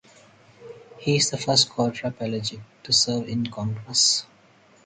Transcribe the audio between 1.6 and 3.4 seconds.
quadriplegic to serve